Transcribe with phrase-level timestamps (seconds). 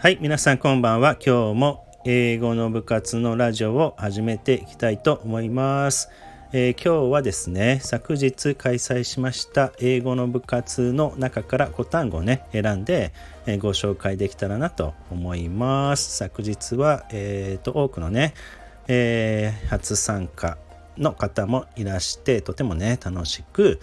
[0.00, 1.16] はい、皆さんこんばんは。
[1.16, 6.08] 今日も英語の部活のラジオを始めていきたいと思います。
[6.52, 13.12] えー、今日はですね、昨日開催しました英語の部活の中から5単語をね、選んで、
[13.46, 16.16] えー、ご紹介できたらなと思います。
[16.16, 18.34] 昨日は、えーと、多くのね、
[18.86, 20.58] えー、初参加
[20.96, 23.80] の方もいらしてとてもね楽しく、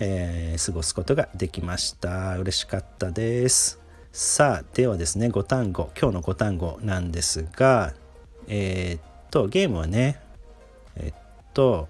[0.00, 3.86] え、過ごすことができました嬉しかったです
[4.20, 7.94] さあではですね5単語今日の5単語なんですが
[8.48, 9.00] えー、っ
[9.30, 10.20] とゲームはね
[10.96, 11.20] えっ
[11.54, 11.86] と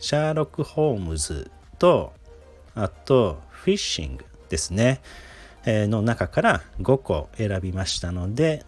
[0.00, 2.12] シャーロック・ホームズと
[2.74, 5.00] あとフィッシングですね、
[5.66, 8.64] えー、の中から5個選びましたので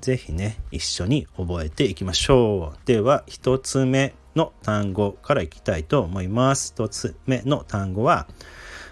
[0.00, 2.86] ぜひね一緒に覚えていきましょう。
[2.86, 6.72] では1つ目の単語からいきたいと思います。
[6.74, 8.26] 1つ目の単語は、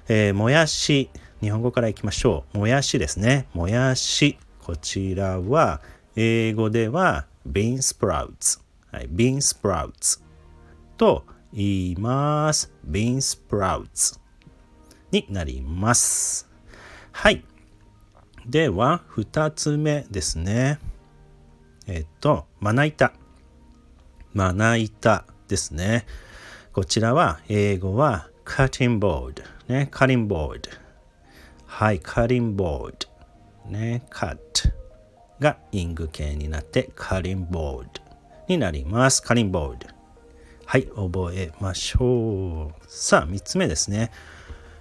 [0.06, 1.08] えー、もやし。
[1.40, 2.58] 日本語からいきましょう。
[2.58, 3.46] もやしですね。
[3.54, 4.38] もやし。
[4.60, 5.80] こちらは、
[6.16, 8.60] 英語では bean sprouts。
[8.90, 10.20] はい、bean sprouts
[10.96, 12.72] と言います。
[12.88, 14.18] bean sprouts
[15.12, 16.48] になります。
[17.12, 17.44] はい。
[18.46, 20.80] では、二つ目ですね。
[21.86, 23.12] えっと、まな板。
[24.32, 26.04] まな板ですね。
[26.72, 29.44] こちらは、英語は cutting board。
[29.68, 30.87] ね、cutting board。
[31.78, 32.94] はい、カリンボー
[33.64, 33.70] ド。
[33.70, 34.68] ね、カット
[35.38, 37.90] がイング形になってカリンボード
[38.48, 39.22] になります。
[39.22, 39.86] カリンボード。
[40.66, 42.84] はい、覚えましょう。
[42.88, 44.10] さあ、3つ目ですね。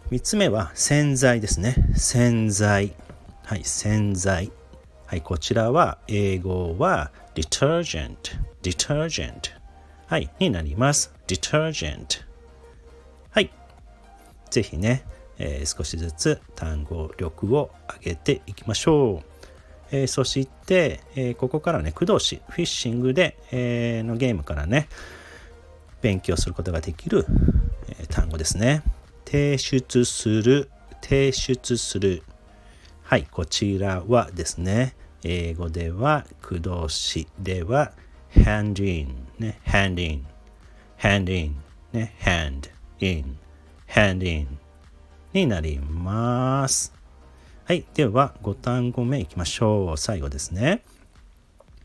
[0.10, 1.76] 3つ目は洗剤ですね。
[1.96, 2.96] 洗剤。
[3.46, 4.52] はい、洗剤。
[5.06, 8.18] はい、こちらは英語は detergent。
[8.64, 9.52] detergent。
[10.08, 11.14] はい、になります。
[11.28, 12.26] detergent。
[13.30, 13.52] はい。
[14.50, 15.04] ぜひね、
[15.40, 17.72] えー、少しずつ単語力を
[18.02, 19.26] 上げていきましょう。
[19.92, 24.90] えー、そして、えー、ここからね、駆動詞、フィッシングで、えのゲームからね、
[26.02, 27.26] 勉強することができる、
[28.00, 28.84] え単語ですね。
[29.26, 30.70] 提出する、
[31.02, 32.24] 提出する。
[33.04, 37.92] はい、こちらはですね、英語では駆動詞では
[38.32, 40.26] hand in ね hand in
[41.00, 41.56] hand in
[41.92, 43.38] ね hand in
[43.88, 44.58] hand in
[45.38, 46.94] になります。
[47.66, 47.86] はい。
[47.94, 49.98] では、5単語目いきましょう。
[49.98, 50.84] 最後ですね。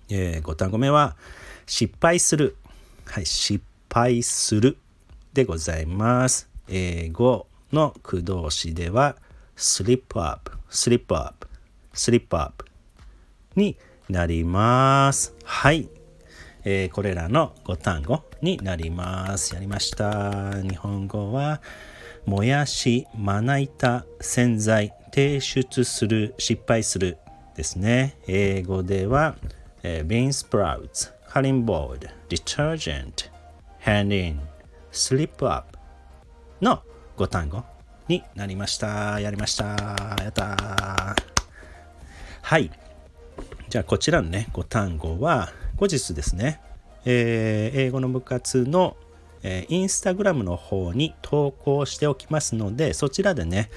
[0.08, 1.16] えー、5単語目は、
[1.66, 2.56] 失敗する。
[3.04, 3.26] はい。
[3.26, 4.78] 失敗する
[5.34, 6.48] でございます。
[6.68, 9.16] 英語の駆動詞では、
[9.56, 11.46] slip up, slip up,
[11.92, 12.64] slip up
[13.54, 13.76] に
[14.08, 15.34] なります。
[15.44, 15.88] はい。
[16.64, 19.54] えー、これらの5単語になります。
[19.54, 20.62] やりました。
[20.62, 21.60] 日本語は、
[22.24, 27.18] もやし、まな板、洗剤、提出する、失敗する
[27.56, 28.16] ですね。
[28.26, 29.36] 英語では、
[29.82, 33.30] えー、bean sprouts, cutting board, detergent,
[33.84, 34.40] hand in,
[34.92, 35.76] slip up
[36.60, 36.82] の
[37.16, 37.64] 5単語
[38.08, 39.18] になりました。
[39.20, 39.64] やりました。
[40.22, 41.16] やった
[42.42, 42.70] はい。
[43.68, 46.60] じゃあこちらのね、5単語は後日ですね、
[47.04, 48.96] えー、英語の部活の
[49.42, 53.70] えー、インスタグラムの方に投稿しておきますので、そちらでね、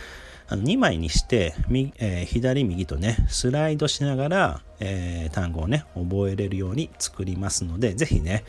[0.48, 1.56] あの2枚にして、
[1.98, 8.44] えー、左右とね、スライドしながら、えー、単語をね、覚えれるように作りますので、ぜひね、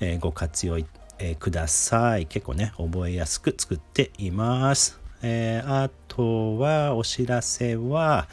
[0.00, 0.78] えー、ご活用、
[1.20, 2.26] えください。
[2.26, 5.00] 結構ね、覚えやすく作っています。
[5.20, 8.28] えあとは、お知らせは、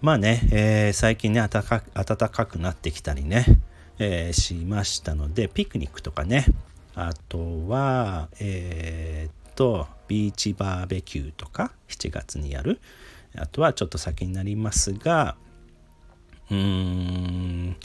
[0.00, 3.46] まあね、え最近ね暖か、暖かくなってきたりね、
[4.00, 6.46] えしましたので、ピクニックとかね、
[6.96, 12.80] あとは、えー、っと、ビーチバーベキューとか、7月にやる。
[13.36, 15.36] あとはちょっと先になりますが、
[16.50, 17.76] うーん、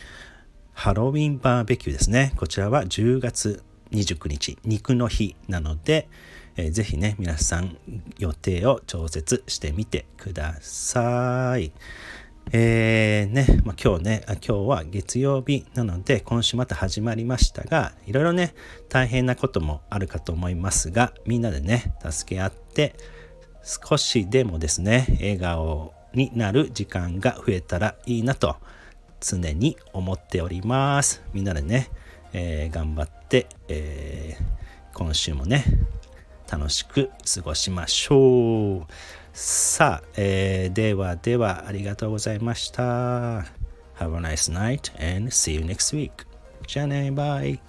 [0.71, 2.31] ハロウィンバーベキューですね。
[2.37, 3.61] こちらは10月
[3.91, 6.07] 29日、肉の日なので、
[6.55, 7.77] えー、ぜひね、皆さん
[8.17, 11.73] 予定を調節してみてください。
[12.53, 18.53] えー、ね、まあ、今日ね、今日は月曜日なので、今週また始まりましたが、いろいろね、
[18.89, 22.95] 大変なこともあるかと思いますが、みんなでね、助け合って、
[23.63, 28.57] 少しでもですね、笑顔になる時間が増えたらいいなと、
[29.21, 31.23] 常に思っております。
[31.31, 31.89] みんなでね、
[32.33, 35.63] えー、頑張って、えー、今週もね、
[36.51, 38.85] 楽しく過ごしましょう。
[39.33, 43.45] さあ、えー、ではではありがとうございました。
[44.01, 46.11] Have a nice night and see you next week.
[46.67, 47.61] じゃあね、バイ。